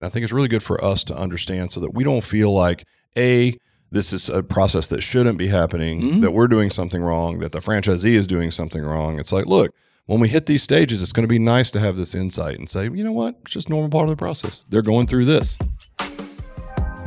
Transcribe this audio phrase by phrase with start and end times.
[0.00, 2.84] I think it's really good for us to understand so that we don't feel like
[3.16, 3.56] a
[3.90, 6.20] this is a process that shouldn't be happening, Mhm.
[6.20, 9.18] that we're doing something wrong, that the franchisee is doing something wrong.
[9.18, 9.72] It's like, look,
[10.04, 12.68] when we hit these stages, it's going to be nice to have this insight and
[12.68, 14.62] say, you know what, it's just normal part of the process.
[14.68, 15.56] They're going through this.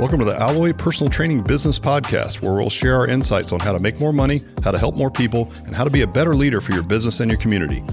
[0.02, 3.72] Welcome to the Alloy Personal Training Business Podcast, where we'll share our insights on how
[3.72, 6.34] to make more money, how to help more people, and how to be a better
[6.34, 7.84] leader for your business and your community.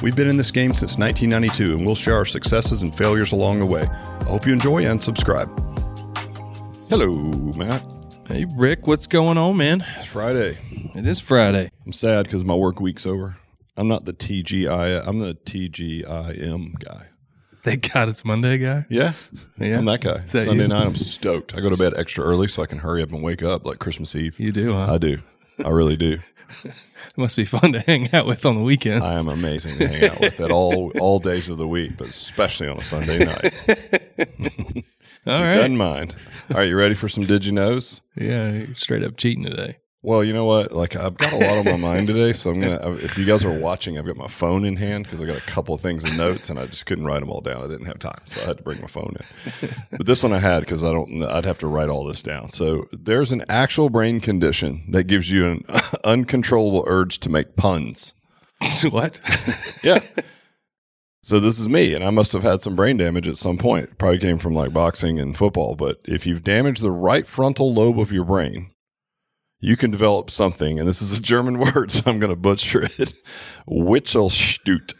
[0.00, 3.58] We've been in this game since 1992, and we'll share our successes and failures along
[3.58, 3.82] the way.
[3.82, 5.48] I hope you enjoy and subscribe.
[6.88, 7.12] Hello,
[7.56, 7.82] Matt.
[8.28, 9.84] Hey, Rick, what's going on, man?
[9.96, 10.58] It's Friday.
[10.94, 11.72] It is Friday.
[11.84, 13.38] I'm sad because my work week's over.
[13.76, 15.04] I'm not the TGI.
[15.04, 17.06] I'm the TGIM guy.
[17.66, 18.86] Thank God it's Monday, guy.
[18.88, 19.14] Yeah,
[19.58, 19.78] Yeah.
[19.78, 20.10] I'm that guy.
[20.10, 20.68] Is that Sunday you?
[20.68, 21.52] night, I'm stoked.
[21.56, 23.80] I go to bed extra early so I can hurry up and wake up like
[23.80, 24.38] Christmas Eve.
[24.38, 24.94] You do, huh?
[24.94, 25.18] I do.
[25.64, 26.20] I really do.
[26.64, 26.74] it
[27.16, 29.04] must be fun to hang out with on the weekends.
[29.04, 32.06] I am amazing to hang out with at all all days of the week, but
[32.06, 33.52] especially on a Sunday night.
[35.26, 35.58] all right.
[35.64, 36.14] In mind.
[36.50, 38.00] All right, you ready for some did you knows?
[38.14, 39.78] Yeah, you're straight up cheating today.
[40.06, 40.70] Well, you know what?
[40.70, 42.92] Like I've got a lot on my mind today, so I'm gonna.
[42.92, 45.50] If you guys are watching, I've got my phone in hand because I got a
[45.50, 47.64] couple of things in notes, and I just couldn't write them all down.
[47.64, 49.74] I didn't have time, so I had to bring my phone in.
[49.90, 51.24] But this one I had because I don't.
[51.24, 52.50] I'd have to write all this down.
[52.50, 55.64] So there's an actual brain condition that gives you an
[56.04, 58.12] uncontrollable urge to make puns.
[58.70, 59.20] So what?
[59.82, 59.98] Yeah.
[61.24, 63.98] So this is me, and I must have had some brain damage at some point.
[63.98, 65.74] Probably came from like boxing and football.
[65.74, 68.70] But if you've damaged the right frontal lobe of your brain,
[69.60, 72.84] you can develop something, and this is a German word, so I'm going to butcher
[72.84, 73.14] it.
[73.68, 74.94] Witzelstut.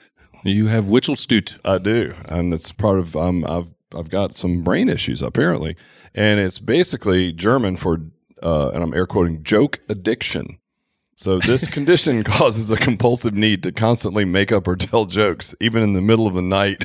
[0.45, 1.59] you have Witchelstute.
[1.65, 3.17] I do, and it's part of.
[3.17, 5.77] Um, I've I've got some brain issues apparently,
[6.15, 8.01] and it's basically German for,
[8.43, 10.59] uh, and I'm air quoting, joke addiction.
[11.15, 15.83] So this condition causes a compulsive need to constantly make up or tell jokes, even
[15.83, 16.85] in the middle of the night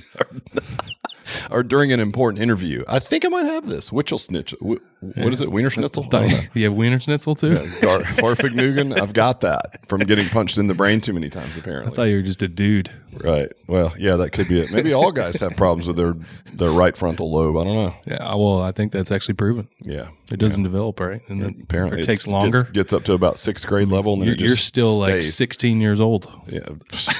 [1.51, 2.83] or during an important interview.
[2.87, 3.89] I think I might have this.
[3.89, 4.55] Witchel snitch.
[5.01, 5.51] Wh- What is it?
[5.51, 6.07] Wiener schnitzel?
[6.53, 7.55] You have Wiener Schnitzel too?
[7.81, 8.99] Gar- Farfignugan.
[8.99, 11.57] I've got that from getting punched in the brain too many times.
[11.57, 11.91] Apparently.
[11.91, 12.91] I thought you were just a dude.
[13.23, 13.51] right.
[13.67, 14.71] Well, yeah, that could be it.
[14.71, 16.13] Maybe all guys have problems with their
[16.53, 17.57] their right frontal lobe.
[17.57, 17.93] I don't know.
[18.05, 19.67] Yeah, well, I think that's actually proven.
[19.79, 21.21] Yeah, It doesn't develop, right?
[21.29, 22.59] And then apparently it takes longer.
[22.63, 25.79] Gets, gets up to about sixth grade level, and then You're, you're still like 16
[25.81, 26.29] years old.
[26.47, 26.59] Yeah,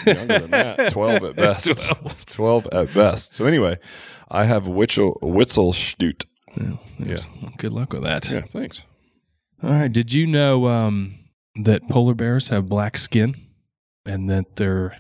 [0.05, 0.91] younger than that.
[0.91, 1.89] Twelve at best.
[2.27, 3.33] Twelve at best.
[3.35, 3.77] So anyway,
[4.29, 6.25] I have Witchel Witzelstute.
[6.99, 7.17] Yeah.
[7.57, 8.29] Good luck with that.
[8.29, 8.85] Yeah, thanks.
[9.63, 9.91] All right.
[9.91, 11.19] Did you know um,
[11.55, 13.35] that polar bears have black skin
[14.05, 14.97] and that their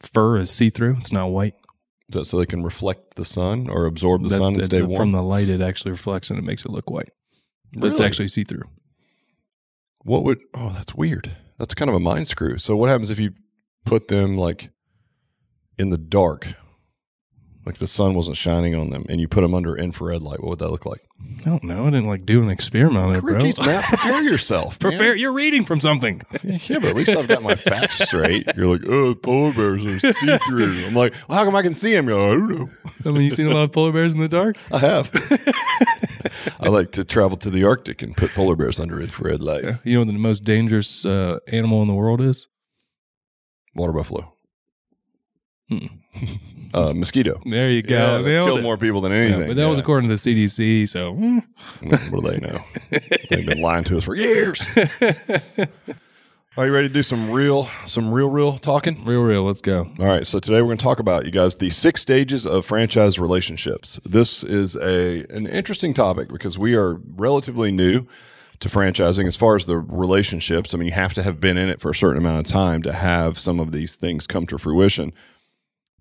[0.00, 0.96] fur is see through?
[0.98, 1.54] It's not white.
[2.08, 4.66] Is that so they can reflect the sun or absorb the That- sun and that-
[4.66, 4.96] stay warm?
[5.00, 7.10] From the light, it actually reflects and it makes it look white.
[7.72, 8.62] But it's actually see through.
[10.04, 10.38] What would?
[10.54, 11.32] Oh, that's weird.
[11.58, 12.58] That's kind of a mind screw.
[12.58, 13.32] So what happens if you
[13.84, 14.70] put them like
[15.78, 16.54] in the dark,
[17.66, 20.40] like the sun wasn't shining on them, and you put them under infrared light?
[20.40, 21.00] What would that look like?
[21.40, 21.82] I don't know.
[21.82, 23.38] I didn't like do an experiment on it, bro.
[23.38, 24.80] Jeez, Matt, prepare yourself.
[24.82, 24.92] man.
[24.92, 25.16] Prepare.
[25.16, 26.22] You're reading from something.
[26.44, 28.46] Yeah, but at least I've got my facts straight.
[28.56, 30.86] You're like, oh, polar bears are see through.
[30.86, 32.08] I'm like, well, how come I can see them?
[32.08, 32.70] You're like, I don't know.
[33.04, 34.56] I mean, you seen a lot of polar bears in the dark?
[34.70, 35.10] I have.
[36.60, 39.64] I like to travel to the Arctic and put polar bears under infrared light.
[39.82, 42.46] You know what the most dangerous uh, animal in the world is?
[43.74, 44.32] Water buffalo.
[45.68, 45.86] Hmm.
[46.74, 47.40] Uh, mosquito.
[47.46, 47.94] There you go.
[47.94, 48.62] Yeah, that's killed it.
[48.62, 49.46] more people than Yeah, anything.
[49.48, 50.86] but that was according to the CDC.
[50.88, 51.42] So mm.
[52.10, 52.62] what do they know?
[53.30, 54.60] They've been lying to us for years.
[56.58, 59.04] Are you ready to do some real, some real, real talking?
[59.04, 59.44] real, real.
[59.44, 59.90] Let's go.
[59.98, 62.64] All right, so today we're going to talk about you guys the six stages of
[62.64, 64.00] franchise relationships.
[64.06, 68.06] This is a an interesting topic because we are relatively new
[68.60, 70.72] to franchising as far as the relationships.
[70.72, 72.82] I mean, you have to have been in it for a certain amount of time
[72.84, 75.12] to have some of these things come to fruition.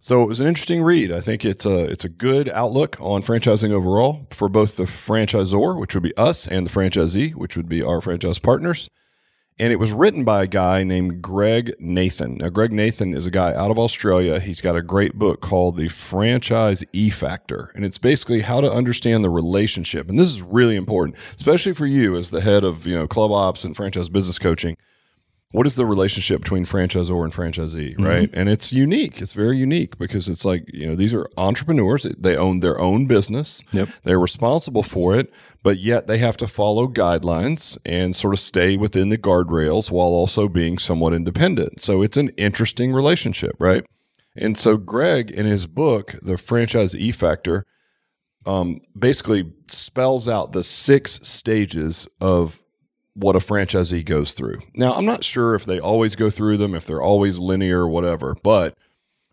[0.06, 1.12] So it was an interesting read.
[1.12, 5.80] I think it's a it's a good outlook on franchising overall for both the franchisor,
[5.80, 8.88] which would be us, and the franchisee, which would be our franchise partners.
[9.58, 12.36] And it was written by a guy named Greg Nathan.
[12.36, 14.40] Now, Greg Nathan is a guy out of Australia.
[14.40, 17.72] He's got a great book called The Franchise E Factor.
[17.74, 20.08] And it's basically how to understand the relationship.
[20.08, 23.32] And this is really important, especially for you as the head of, you know, club
[23.32, 24.78] ops and franchise business coaching.
[25.56, 28.30] What is the relationship between franchisor and franchisee, right?
[28.34, 29.22] And it's unique.
[29.22, 32.06] It's very unique because it's like, you know, these are entrepreneurs.
[32.18, 33.62] They own their own business.
[33.72, 33.88] Yep.
[34.04, 35.32] They're responsible for it,
[35.64, 40.10] but yet they have to follow guidelines and sort of stay within the guardrails while
[40.10, 41.80] also being somewhat independent.
[41.80, 43.86] So it's an interesting relationship, right?
[44.36, 47.66] And so Greg, in his book, The Franchise E Factor,
[48.46, 52.62] um, basically spells out the six stages of
[53.16, 54.60] what a franchisee goes through.
[54.76, 57.90] Now, I'm not sure if they always go through them, if they're always linear or
[57.90, 58.76] whatever, but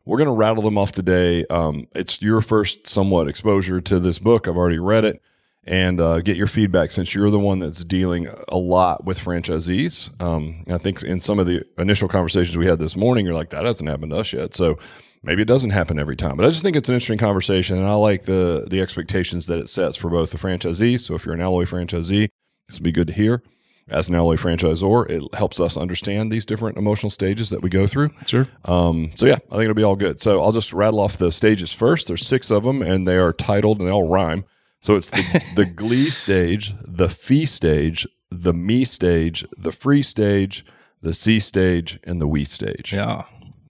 [0.05, 1.47] We're going to rattle them off today.
[1.47, 4.49] Um, it's your first somewhat exposure to this book.
[4.49, 5.23] I've already read it
[5.65, 10.11] and uh, get your feedback since you're the one that's dealing a lot with franchisees.
[10.21, 13.51] Um, I think in some of the initial conversations we had this morning, you're like,
[13.51, 14.55] that hasn't happened to us yet.
[14.55, 14.77] So
[15.23, 16.37] maybe it doesn't happen every time.
[16.37, 19.61] But I just think it's an interesting conversation, and I like the the expectations that
[19.61, 20.99] it sets for both the franchisee.
[20.99, 22.29] So if you're an Alloy franchisee,
[22.67, 23.41] this would be good to hear.
[23.89, 27.87] As an Alloy franchisor, it helps us understand these different emotional stages that we go
[27.87, 28.11] through.
[28.27, 28.49] Sure.
[28.65, 30.21] Um, so yeah, I think it'll be all good.
[30.21, 32.07] So I'll just rattle off the stages first.
[32.09, 34.45] There's six of them, and they are titled and they all rhyme.
[34.81, 40.65] So it's the, the glee stage, the fee stage, the me stage, the free stage,
[41.01, 42.93] the see stage, and the we stage.
[42.93, 43.25] Yeah.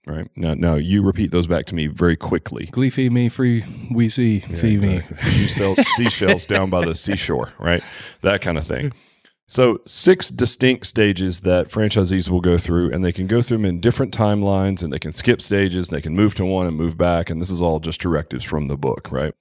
[0.05, 2.65] Right now, now you repeat those back to me very quickly.
[2.65, 5.01] Glee fee me free we see see me.
[5.23, 7.81] You sell seashells down by the seashore, right?
[8.19, 8.91] That kind of thing.
[9.47, 13.65] So, six distinct stages that franchisees will go through, and they can go through them
[13.65, 16.77] in different timelines, and they can skip stages, and they can move to one and
[16.77, 17.29] move back.
[17.29, 19.33] And this is all just directives from the book, right?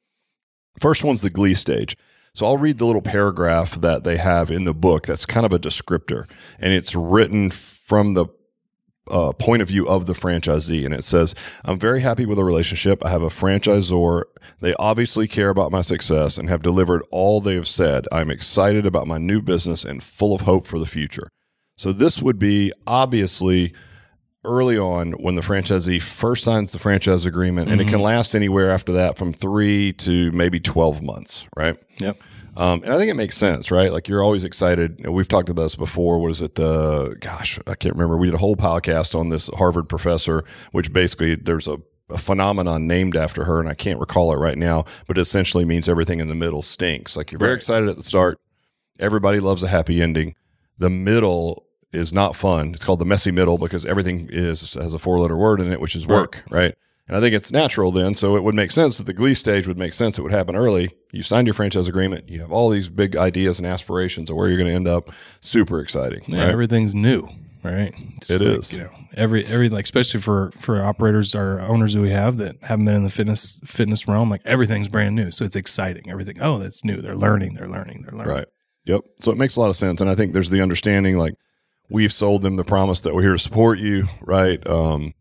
[0.81, 1.97] First one's the glee stage.
[2.35, 5.53] So I'll read the little paragraph that they have in the book that's kind of
[5.53, 6.29] a descriptor,
[6.59, 8.27] and it's written from the
[9.11, 10.85] uh, point of view of the franchisee.
[10.85, 11.35] And it says,
[11.65, 13.05] I'm very happy with the relationship.
[13.05, 14.25] I have a franchisor.
[14.61, 18.07] They obviously care about my success and have delivered all they have said.
[18.13, 21.29] I'm excited about my new business and full of hope for the future.
[21.77, 23.73] So this would be obviously
[24.45, 28.71] early on when the franchisee first signs the franchise agreement, and it can last anywhere
[28.71, 31.77] after that from three to maybe 12 months, right?
[31.99, 32.19] Yep.
[32.57, 33.91] Um, and I think it makes sense, right?
[33.93, 34.97] Like you're always excited.
[34.99, 36.19] You know, we've talked about this before.
[36.19, 36.55] What is it?
[36.57, 38.17] The gosh, I can't remember.
[38.19, 41.79] We did a whole podcast on this Harvard professor, which basically there's a,
[42.11, 45.65] a phenomenon named after her, and I can't recall it right now, but it essentially
[45.65, 47.17] means everything in the middle stinks.
[47.17, 47.59] Like you're very Right.
[47.59, 48.39] excited at the start.
[48.99, 50.35] Everybody loves a happy ending.
[50.79, 52.75] The middle is not fun.
[52.75, 55.81] It's called the messy middle because everything is has a four letter word in it,
[55.81, 56.75] which is work, right?
[57.13, 58.15] And I think it's natural then.
[58.15, 60.19] So it would make sense that the glee stage would make sense.
[60.19, 60.97] It would happen early.
[61.11, 62.31] You signed your franchise agreement.
[62.31, 65.11] You have all these big ideas and aspirations of where you're going to end up.
[65.43, 66.23] Super exciting.
[66.27, 66.49] Yeah, right?
[66.49, 67.29] everything's new,
[67.63, 67.93] right?
[68.17, 68.73] It's It like, is.
[68.73, 72.57] You know, every every like especially for for operators or owners that we have that
[72.63, 75.31] haven't been in the fitness fitness realm, like everything's brand new.
[75.31, 76.11] So it's exciting.
[76.11, 76.41] Everything.
[76.41, 77.03] Oh, that's new.
[77.03, 77.57] They're learning.
[77.57, 78.07] They're learning.
[78.09, 78.37] They're learning.
[78.37, 78.47] Right.
[78.87, 79.03] Yep.
[79.21, 80.01] So it makes a lot of sense.
[80.01, 81.35] And I think there's the understanding like
[81.91, 84.67] we've sold them the promise that we're here to support you, right?
[84.67, 85.13] Um,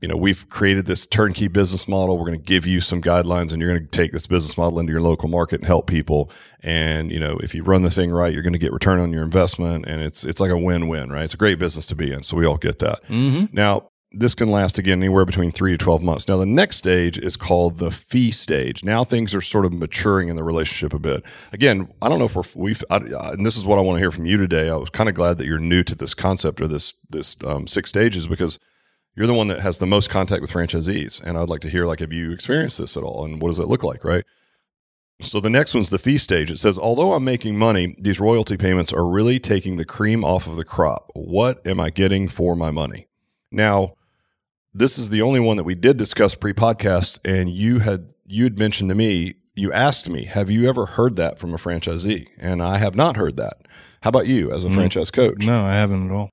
[0.00, 2.16] you know, we've created this turnkey business model.
[2.16, 4.78] We're going to give you some guidelines and you're going to take this business model
[4.78, 6.30] into your local market and help people.
[6.60, 9.12] And, you know, if you run the thing right, you're going to get return on
[9.12, 11.24] your investment and it's it's like a win-win, right?
[11.24, 12.22] It's a great business to be in.
[12.22, 13.02] So we all get that.
[13.06, 13.46] Mm-hmm.
[13.52, 16.28] Now, this can last again anywhere between three to 12 months.
[16.28, 18.82] Now, the next stage is called the fee stage.
[18.82, 21.22] Now things are sort of maturing in the relationship a bit.
[21.52, 22.96] Again, I don't know if we're, we've, I-
[23.32, 24.70] and this is what I want to hear from you today.
[24.70, 27.66] I was kind of glad that you're new to this concept or this, this um,
[27.66, 28.58] six stages because
[29.18, 31.20] you're the one that has the most contact with franchisees.
[31.20, 33.24] And I'd like to hear, like, have you experienced this at all?
[33.24, 34.24] And what does it look like, right?
[35.20, 36.52] So the next one's the fee stage.
[36.52, 40.46] It says, although I'm making money, these royalty payments are really taking the cream off
[40.46, 41.10] of the crop.
[41.16, 43.08] What am I getting for my money?
[43.50, 43.94] Now,
[44.72, 48.58] this is the only one that we did discuss pre-podcast, and you had you had
[48.58, 52.28] mentioned to me, you asked me, have you ever heard that from a franchisee?
[52.38, 53.56] And I have not heard that.
[54.02, 54.74] How about you as a Mm.
[54.74, 55.44] franchise coach?
[55.44, 56.30] No, I haven't at all.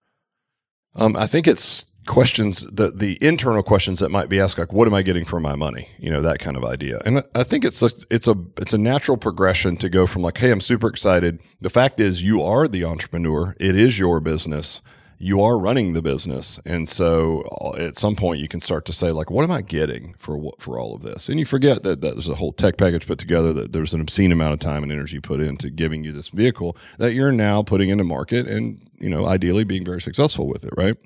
[0.93, 4.87] Um, I think it's questions the the internal questions that might be asked, like, "What
[4.87, 7.01] am I getting for my money?" You know, that kind of idea.
[7.05, 10.37] And I- think it's a, it's a it's a natural progression to go from like,
[10.37, 13.55] "Hey, I'm super excited." The fact is, you are the entrepreneur.
[13.59, 14.81] It is your business.
[15.17, 18.93] You are running the business, and so uh, at some point you can start to
[18.93, 21.83] say, like, "What am I getting for what for all of this?" And you forget
[21.83, 23.53] that, that there's a whole tech package put together.
[23.53, 26.75] That there's an obscene amount of time and energy put into giving you this vehicle
[26.97, 30.73] that you're now putting into market, and you know, ideally being very successful with it,
[30.75, 30.97] right?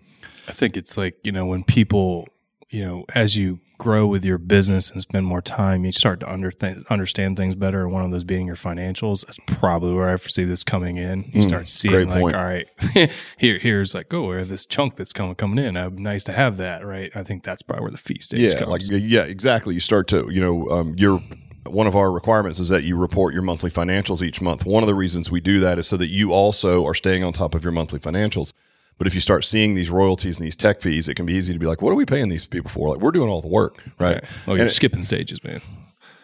[0.50, 2.28] I think it's like, you know, when people,
[2.70, 6.32] you know, as you grow with your business and spend more time, you start to
[6.32, 6.52] under
[6.90, 7.84] understand things better.
[7.84, 9.26] And one of those being your financials.
[9.26, 11.24] That's probably where I foresee this coming in.
[11.34, 12.36] You Mm, start seeing like, point.
[12.36, 12.68] all right,
[13.38, 15.78] here, here's like, oh, where this chunk that's coming coming in.
[15.78, 17.10] Uh, nice to have that, right?
[17.16, 18.92] I think that's probably where the fee stage yeah, comes.
[18.92, 19.74] like yeah, exactly.
[19.74, 21.24] You start to you know um, your
[21.66, 24.66] one of our requirements is that you report your monthly financials each month.
[24.66, 27.32] One of the reasons we do that is so that you also are staying on
[27.34, 28.54] top of your monthly financials.
[29.00, 31.52] But if you start seeing these royalties and these tech fees, it can be easy
[31.54, 33.48] to be like, "What are we paying these people for?" Like we're doing all the
[33.48, 34.24] work, right?
[34.46, 35.62] Oh, you're And it- skipping stages, man.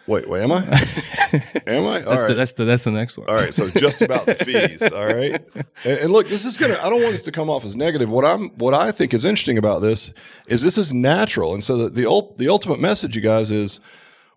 [0.06, 0.58] wait, wait, am I?
[1.66, 2.04] am I?
[2.04, 2.28] All That's right.
[2.28, 3.28] the that's the that's the next one.
[3.28, 4.80] All right, so just about the fees.
[4.82, 5.42] All right,
[5.84, 6.78] and, and look, this is gonna.
[6.80, 8.08] I don't want this to come off as negative.
[8.08, 10.12] What I'm, what I think is interesting about this
[10.46, 13.80] is this is natural, and so the the, ul- the ultimate message, you guys, is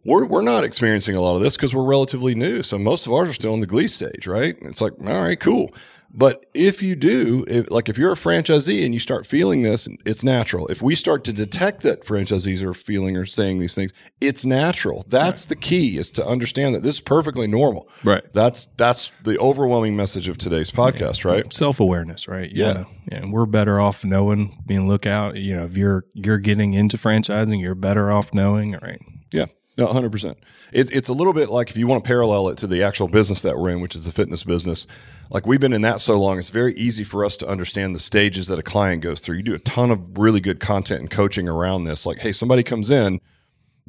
[0.05, 2.63] we're we're not experiencing a lot of this because we're relatively new.
[2.63, 4.55] So most of ours are still in the glee stage, right?
[4.62, 5.74] It's like, all right, cool.
[6.12, 9.88] But if you do, if, like if you're a franchisee and you start feeling this,
[10.06, 10.68] it's natural.
[10.68, 15.06] If we start to detect that franchisees are feeling or saying these things, it's natural.
[15.08, 17.88] That's the key is to understand that this is perfectly normal.
[18.04, 18.24] Right.
[18.34, 21.51] That's that's the overwhelming message of today's podcast, right?
[21.54, 22.50] Self awareness, right?
[22.50, 22.84] You Yeah.
[23.12, 25.36] And we're better off knowing, being lookout.
[25.36, 29.00] You know, if you're you're getting into franchising, you're better off knowing, right?
[29.32, 29.46] Yeah.
[29.79, 30.36] No, 100%.
[30.74, 33.07] It, it's a little bit like if you want to parallel it to the actual
[33.07, 34.86] business that we're in, which is the fitness business.
[35.29, 38.00] Like we've been in that so long, it's very easy for us to understand the
[38.00, 39.38] stages that a client goes through.
[39.38, 42.05] You do a ton of really good content and coaching around this.
[42.05, 43.21] Like, hey, somebody comes in,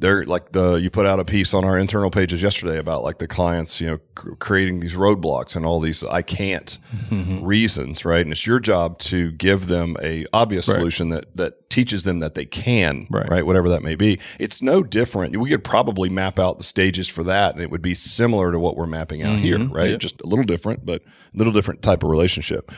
[0.01, 3.19] they're like the you put out a piece on our internal pages yesterday about like
[3.19, 6.77] the clients you know cr- creating these roadblocks and all these i can't
[7.09, 7.43] mm-hmm.
[7.43, 8.21] reasons right?
[8.21, 12.35] And it's your job to give them a obvious solution that that teaches them that
[12.35, 13.45] they can Right.
[13.45, 14.19] whatever that may be.
[14.39, 15.37] It's no different.
[15.37, 18.59] We could probably map out the stages for that and it would be similar to
[18.59, 19.43] what we're mapping out mm-hmm.
[19.43, 19.97] here right?
[19.97, 22.71] Just a little different but a little different type of relationship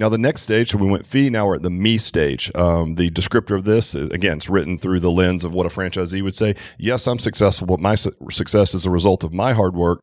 [0.00, 2.50] now, the next stage, so we went fee, now we're at the me stage.
[2.54, 5.68] Um, the descriptor of this, uh, again, it's written through the lens of what a
[5.68, 6.56] franchisee would say.
[6.78, 10.02] Yes, I'm successful, but my su- success is a result of my hard work.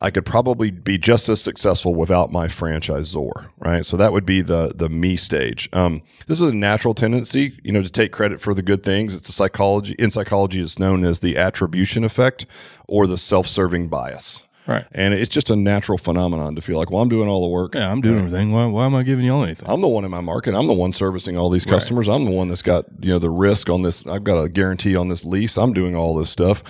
[0.00, 3.84] I could probably be just as successful without my franchisor, right?
[3.84, 5.68] So that would be the the me stage.
[5.72, 9.14] Um, this is a natural tendency, you know, to take credit for the good things.
[9.14, 10.60] It's a psychology in psychology.
[10.60, 12.44] It's known as the attribution effect
[12.88, 14.42] or the self-serving bias.
[14.66, 14.86] Right.
[14.92, 17.74] And it's just a natural phenomenon to feel like, well, I'm doing all the work.
[17.74, 18.50] Yeah, I'm doing everything.
[18.50, 19.68] Why, why am I giving y'all anything?
[19.68, 20.54] I'm the one in my market.
[20.54, 22.08] I'm the one servicing all these customers.
[22.08, 24.06] I'm the one that's got you know the risk on this.
[24.06, 25.58] I've got a guarantee on this lease.
[25.58, 26.62] I'm doing all this stuff.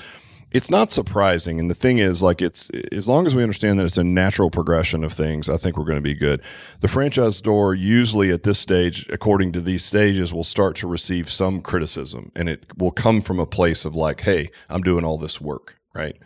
[0.51, 3.87] It's not surprising, and the thing is, like, it's as long as we understand that
[3.87, 6.43] it's a natural progression of things, I think we're going to be good.
[6.79, 11.61] The franchisor usually at this stage, according to these stages, will start to receive some
[11.61, 15.41] criticism, and it will come from a place of like, "Hey, I'm doing all this
[15.41, 16.17] work, right?"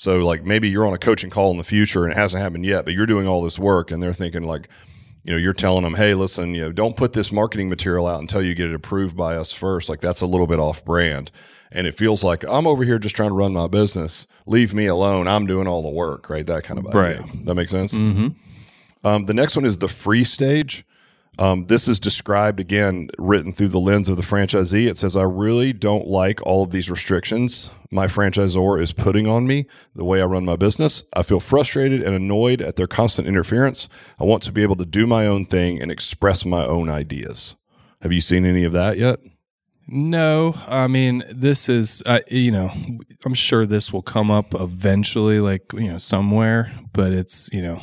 [0.00, 2.64] So like maybe you're on a coaching call in the future and it hasn't happened
[2.64, 4.70] yet, but you're doing all this work and they're thinking like,
[5.24, 8.18] you know, you're telling them, hey, listen, you know, don't put this marketing material out
[8.18, 9.90] until you get it approved by us first.
[9.90, 11.30] Like that's a little bit off brand.
[11.70, 14.26] And it feels like I'm over here just trying to run my business.
[14.46, 15.28] Leave me alone.
[15.28, 16.46] I'm doing all the work, right?
[16.46, 17.20] That kind of idea.
[17.20, 17.44] Right.
[17.44, 17.92] That makes sense.
[17.92, 20.86] Um, the next one is the free stage.
[21.40, 24.88] Um, this is described again, written through the lens of the franchisee.
[24.88, 29.46] It says, I really don't like all of these restrictions my franchisor is putting on
[29.46, 31.02] me the way I run my business.
[31.14, 33.88] I feel frustrated and annoyed at their constant interference.
[34.20, 37.56] I want to be able to do my own thing and express my own ideas.
[38.02, 39.18] Have you seen any of that yet?
[39.88, 42.70] No, I mean this is uh, you know
[43.24, 47.82] I'm sure this will come up eventually, like you know somewhere, but it's you know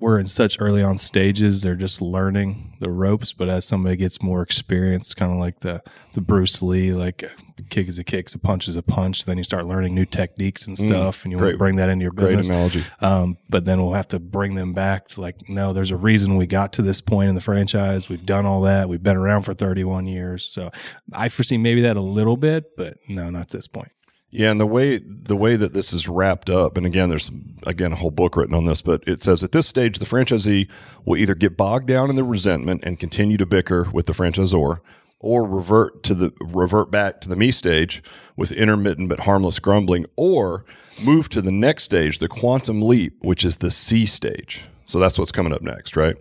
[0.00, 3.32] we're in such early on stages; they're just learning the ropes.
[3.32, 5.82] But as somebody gets more experience, kind of like the
[6.14, 9.26] the Bruce Lee, like a kick is a kick, a punch is a punch.
[9.26, 11.88] Then you start learning new techniques and stuff, and you want great- to bring that
[11.88, 12.84] into your business Great analogy.
[13.00, 16.36] Um, but then we'll have to bring them back to like, no, there's a reason
[16.36, 18.08] we got to this point in the franchise.
[18.08, 18.88] We've done all that.
[18.88, 20.44] We've been around for 31 years.
[20.46, 20.70] So
[21.12, 23.92] I foresee maybe that a little bit, but no, not at this point.
[24.32, 27.30] Yeah, and the way the way that this is wrapped up, and again, there's
[27.66, 30.68] again a whole book written on this, but it says at this stage, the franchisee
[31.04, 34.80] will either get bogged down in the resentment and continue to bicker with the franchisor,
[35.18, 38.02] or revert to the revert back to the me stage
[38.36, 40.64] with intermittent but harmless grumbling, or
[41.04, 44.64] move to the next stage, the quantum leap, which is the see stage.
[44.86, 46.16] So that's what's coming up next, right?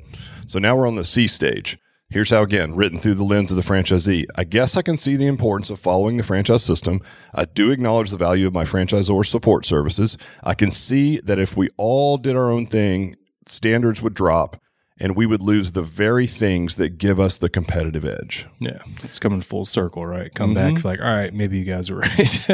[0.48, 1.78] So now we're on the see stage.
[2.12, 4.26] Here's how, again, written through the lens of the franchisee.
[4.36, 7.02] I guess I can see the importance of following the franchise system.
[7.36, 10.18] I do acknowledge the value of my franchisor support services.
[10.44, 14.60] I can see that if we all did our own thing, standards would drop
[15.00, 18.48] and we would lose the very things that give us the competitive edge.
[18.60, 18.80] Yeah.
[19.04, 20.34] It's coming full circle, right?
[20.34, 20.88] Come back mm-hmm.
[20.88, 22.50] like, all right, maybe you guys are right.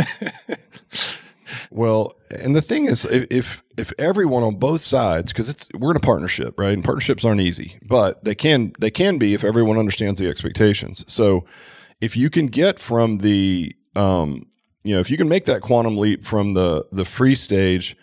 [1.76, 5.98] Well, and the thing is, if if, everyone on both sides, because it's we're in
[5.98, 6.74] a partnership, right?
[6.74, 11.04] And partnerships aren't easy, but they can they can be if everyone understands the expectations.
[11.12, 11.44] So,
[12.00, 14.48] if you can get from the, um,
[14.86, 17.98] you know, if you can make that quantum leap from the the free stage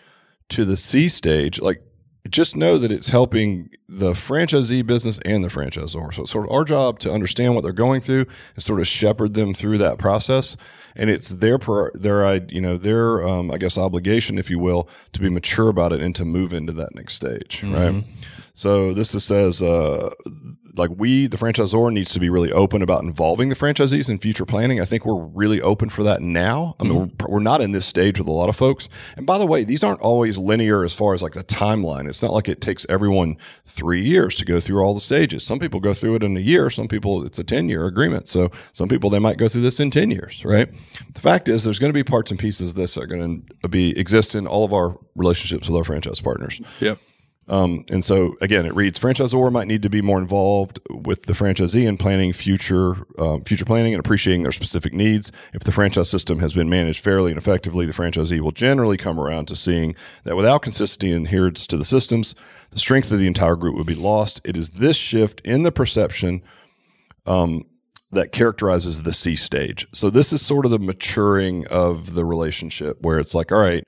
[0.49, 1.81] to the see stage, like
[2.29, 6.13] just know that it's helping the franchisee business and the franchisor.
[6.13, 8.87] So it's sort of our job to understand what they're going through and sort of
[8.87, 10.57] shepherd them through that process.
[10.95, 11.57] And it's their
[11.95, 15.69] their I you know their um, I guess obligation, if you will, to be mature
[15.69, 18.03] about it and to move into that next stage, right?
[18.55, 20.11] So this is, says uh,
[20.75, 24.45] like we the franchisor needs to be really open about involving the franchisees in future
[24.45, 24.79] planning.
[24.81, 26.75] I think we're really open for that now.
[26.79, 28.89] I mean, we're, we're not in this stage with a lot of folks.
[29.17, 32.07] And by the way, these aren't always linear as far as like the timeline.
[32.07, 35.43] It's not like it takes everyone three years to go through all the stages.
[35.43, 36.69] Some people go through it in a year.
[36.69, 38.27] Some people it's a ten year agreement.
[38.27, 40.69] So some people they might go through this in ten years, right?
[41.13, 43.47] The fact is, there's going to be parts and pieces of this that are going
[43.61, 46.61] to be exist in all of our relationships with our franchise partners.
[46.79, 46.97] yep.
[47.47, 51.33] Um, and so again, it reads franchisor might need to be more involved with the
[51.33, 55.31] franchisee in planning future um, future planning and appreciating their specific needs.
[55.53, 59.19] If the franchise system has been managed fairly and effectively, the franchisee will generally come
[59.19, 62.33] around to seeing that without consistency and adherence to the systems,
[62.71, 64.39] the strength of the entire group would be lost.
[64.45, 66.41] It is this shift in the perception
[67.25, 67.65] um,
[68.11, 69.85] that characterizes the see stage.
[69.91, 73.83] So this is sort of the maturing of the relationship where it's like, all right,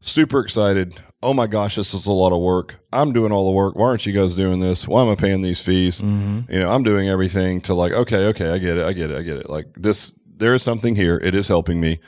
[0.00, 1.00] super excited.
[1.22, 2.76] Oh my gosh, this is a lot of work.
[2.92, 3.76] I'm doing all the work.
[3.76, 4.88] Why aren't you guys doing this?
[4.88, 6.00] Why am I paying these fees?
[6.00, 6.52] Mm-hmm.
[6.52, 9.16] You know, I'm doing everything to like, okay, okay, I get it, I get it,
[9.16, 9.48] I get it.
[9.48, 11.18] Like this, there is something here.
[11.18, 12.00] It is helping me.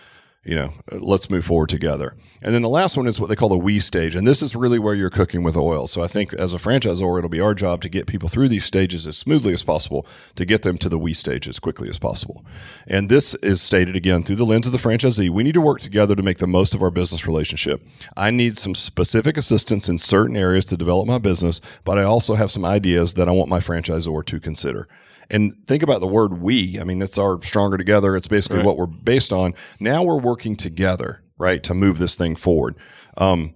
[0.45, 2.15] You know, let's move forward together.
[2.43, 4.55] And then the last one is what they call the we stage, and this is
[4.55, 5.87] really where you're cooking with oil.
[5.87, 8.67] So I think as a franchisor, it'll be our job to get people through these
[8.67, 11.99] stages as smoothly as possible to get them to the we stage as quickly as
[11.99, 12.45] possible.
[12.87, 15.31] And this is stated again through the lens of the franchisee.
[15.31, 17.83] We need to work together to make the most of our business relationship.
[18.15, 22.35] I need some specific assistance in certain areas to develop my business, but I also
[22.35, 24.89] have some ideas that I want my franchisor to consider.
[25.31, 26.79] And think about the word we.
[26.81, 28.17] I mean, it's our stronger together.
[28.17, 29.55] It's basically what we're based on.
[29.81, 32.77] Now we're working together, right, to move this thing forward.
[33.17, 33.55] Um,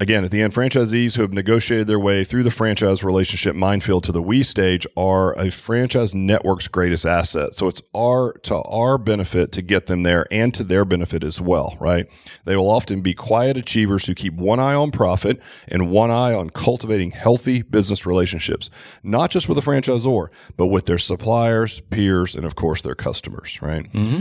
[0.00, 4.04] again, at the end, franchisees who have negotiated their way through the franchise relationship minefield
[4.04, 7.54] to the we stage are a franchise network's greatest asset.
[7.54, 11.40] So it's our to our benefit to get them there and to their benefit as
[11.40, 12.06] well, right?
[12.44, 16.34] They will often be quiet achievers who keep one eye on profit and one eye
[16.34, 18.70] on cultivating healthy business relationships,
[19.02, 23.60] not just with the franchisor, but with their suppliers, peers, and of course their customers,
[23.60, 23.92] right?
[23.92, 24.20] Mm-hmm.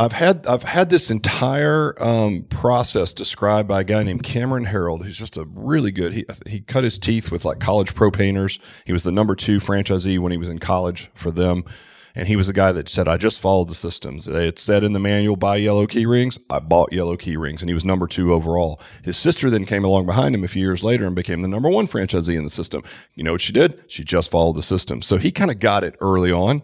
[0.00, 5.04] I've had I've had this entire um, process described by a guy named Cameron Herold,
[5.04, 6.14] who's just a really good.
[6.14, 8.58] He he cut his teeth with like college pro painters.
[8.86, 11.66] He was the number two franchisee when he was in college for them,
[12.14, 14.92] and he was the guy that said, "I just followed the systems." It said in
[14.92, 18.06] the manual, "Buy yellow key rings." I bought yellow key rings, and he was number
[18.06, 18.80] two overall.
[19.02, 21.68] His sister then came along behind him a few years later and became the number
[21.68, 22.82] one franchisee in the system.
[23.14, 23.82] You know what she did?
[23.88, 25.02] She just followed the system.
[25.02, 26.62] So he kind of got it early on.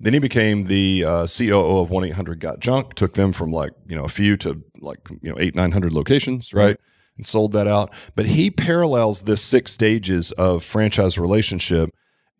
[0.00, 2.94] Then he became the uh, COO of one eight hundred Got Junk.
[2.94, 5.92] Took them from like you know a few to like you know eight nine hundred
[5.92, 6.76] locations, right?
[7.16, 7.92] And sold that out.
[8.14, 11.90] But he parallels this six stages of franchise relationship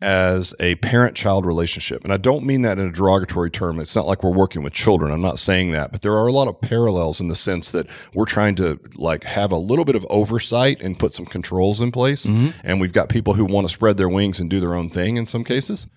[0.03, 2.03] as a parent child relationship.
[2.03, 3.79] And I don't mean that in a derogatory term.
[3.79, 5.13] It's not like we're working with children.
[5.13, 7.87] I'm not saying that, but there are a lot of parallels in the sense that
[8.13, 11.91] we're trying to like have a little bit of oversight and put some controls in
[11.91, 12.25] place.
[12.63, 15.15] And we've got people who want to spread their wings and do their own thing
[15.15, 15.87] in some cases.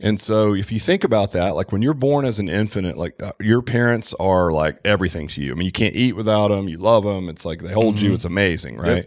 [0.00, 3.22] And so if you think about that, like when you're born as an infant, like
[3.22, 5.52] uh, your parents are like everything to you.
[5.52, 6.68] I mean, you can't eat without them.
[6.68, 7.30] You love them.
[7.30, 8.12] It's like they hold you.
[8.12, 9.06] It's amazing, right?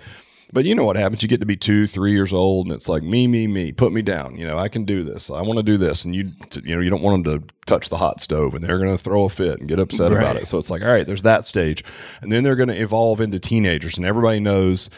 [0.51, 1.21] But you know what happens?
[1.21, 3.71] You get to be two, three years old, and it's like me, me, me.
[3.71, 4.35] Put me down.
[4.35, 5.29] You know, I can do this.
[5.29, 6.31] I want to do this, and you,
[6.63, 8.97] you know, you don't want them to touch the hot stove, and they're going to
[8.97, 10.47] throw a fit and get upset about it.
[10.47, 11.83] So it's like, all right, there's that stage,
[12.21, 14.89] and then they're going to evolve into teenagers, and everybody knows.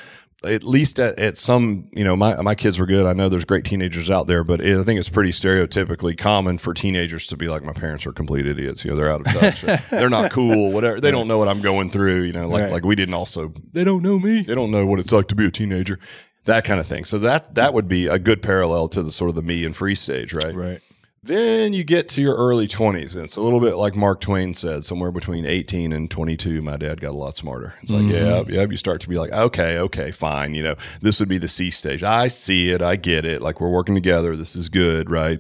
[0.44, 3.06] At least at, at some, you know, my my kids were good.
[3.06, 6.58] I know there's great teenagers out there, but it, I think it's pretty stereotypically common
[6.58, 8.84] for teenagers to be like, my parents are complete idiots.
[8.84, 9.62] You know, they're out of touch.
[9.92, 10.72] they're not cool.
[10.72, 11.00] Whatever.
[11.00, 12.24] They don't know what I'm going through.
[12.24, 12.72] You know, like Right.
[12.72, 14.42] like we didn't also They don't know me.
[14.42, 16.00] they don't know what it's like to be a teenager
[16.46, 19.30] that kind of thing so that that would be a good parallel to the sort
[19.30, 20.82] of the me and free stage right Right.
[21.24, 24.56] Then you get to your early 20s and it's a little bit like mark twain
[24.56, 27.76] said somewhere between 18 and 22 my dad got a lot smarter.
[27.84, 28.50] It's like mm-hmm.
[28.50, 31.38] yeah yeah you start to be like okay okay fine you know this would be
[31.38, 32.02] the see stage.
[32.02, 35.40] I see it i get it like we're working together this is good right?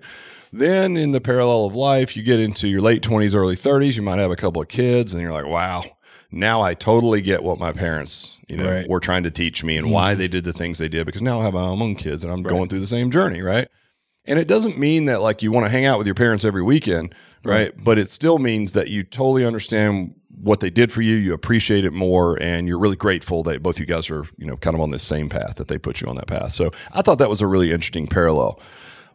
[0.53, 4.03] Then in the parallel of life you get into your late 20s early 30s you
[4.03, 5.83] might have a couple of kids and you're like wow
[6.31, 8.87] now I totally get what my parents, you know, Right.
[8.87, 9.93] were trying to teach me and mm-hmm.
[9.93, 12.31] why they did the things they did because now I have my own kids and
[12.31, 13.67] I'm going through the same journey, right?
[14.25, 16.61] And it doesn't mean that like you want to hang out with your parents every
[16.61, 17.73] weekend, right?
[17.83, 21.85] But it still means that you totally understand what they did for you, you appreciate
[21.85, 24.81] it more, and you're really grateful that both you guys are, you know, kind of
[24.81, 26.51] on this same path that they put you on that path.
[26.51, 28.59] So I thought that was a really interesting parallel.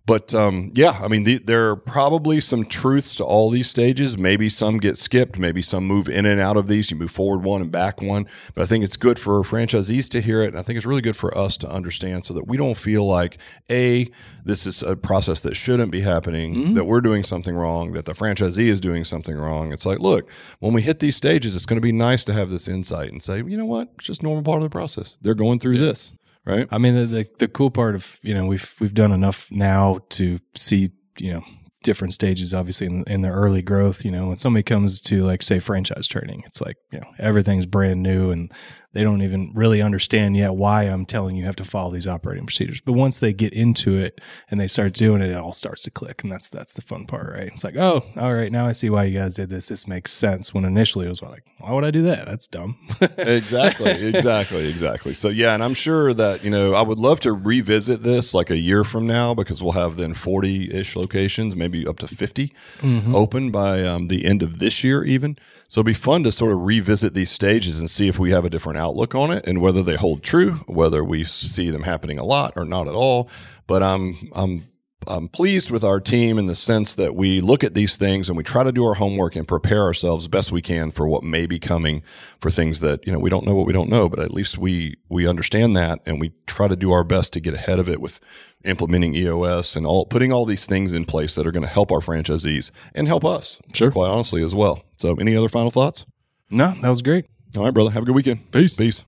[0.07, 4.17] But um, yeah, I mean, the, there are probably some truths to all these stages.
[4.17, 5.37] Maybe some get skipped.
[5.37, 6.93] Maybe some move in and out of these.
[6.93, 8.27] You move forward one and back one.
[8.55, 10.49] But I think it's good for franchisees to hear it.
[10.49, 13.05] And I think it's really good for us to understand so that we don't feel
[13.05, 13.39] like,
[13.69, 14.09] A,
[14.45, 18.13] this is a process that shouldn't be happening, that we're doing something wrong, that the
[18.13, 19.73] franchisee is doing something wrong.
[19.73, 22.51] It's like, look, when we hit these stages, it's going to be nice to have
[22.51, 23.89] this insight and say, you know what?
[23.97, 25.19] It's just normal part of the process.
[25.21, 26.15] They're going through this,
[26.47, 26.69] right?
[26.71, 29.99] I mean, the, the the cool part of you know we've we've done enough now
[30.11, 31.43] to see you know
[31.83, 32.55] different stages.
[32.55, 36.09] Obviously, in, in the early growth, you know, when somebody comes to like say franchise
[36.09, 38.53] training, it's like you know everything's brand new and
[38.97, 42.47] they don't even really understand yet why I'm telling you have to follow these operating
[42.47, 42.81] procedures.
[42.81, 45.91] But once they get into it and they start doing it, it all starts to
[45.91, 46.23] click.
[46.23, 47.49] And that's that's the fun part, right?
[47.49, 49.69] It's like, oh, all right, now I see why you guys did this.
[49.69, 50.55] This makes sense.
[50.55, 52.25] When initially it was like, why would I do that?
[52.25, 52.79] That's dumb.
[53.19, 55.13] exactly, exactly, exactly.
[55.13, 58.49] So yeah, and I'm sure that, you know, I would love to revisit this like
[58.49, 63.15] a year from now because we'll have then 40-ish locations, maybe up to 50 mm-hmm.
[63.15, 65.37] open by um, the end of this year even.
[65.69, 68.45] So it'd be fun to sort of revisit these stages and see if we have
[68.45, 72.19] a different outlook on it and whether they hold true, whether we see them happening
[72.19, 73.29] a lot or not at all.
[73.67, 74.69] But I'm I'm
[75.09, 78.37] I'm pleased with our team in the sense that we look at these things and
[78.37, 81.47] we try to do our homework and prepare ourselves best we can for what may
[81.47, 82.03] be coming
[82.41, 84.59] for things that you know we don't know what we don't know, but at least
[84.59, 87.89] we we understand that and we try to do our best to get ahead of
[87.89, 88.21] it with
[88.65, 91.93] implementing EOS and all putting all these things in place that are going to help
[91.93, 94.83] our franchisees and help us, sure, quite honestly as well.
[94.97, 96.05] So, any other final thoughts?
[96.51, 97.27] No, that was great.
[97.57, 97.91] All right, brother.
[97.91, 98.51] Have a good weekend.
[98.53, 98.75] Peace.
[98.75, 99.05] Peace.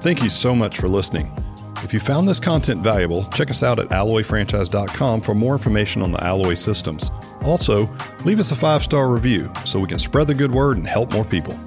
[0.00, 1.30] Thank you so much for listening.
[1.82, 6.12] If you found this content valuable, check us out at alloyfranchise.com for more information on
[6.12, 7.10] the Alloy systems.
[7.42, 7.88] Also,
[8.24, 11.12] leave us a five star review so we can spread the good word and help
[11.12, 11.58] more people.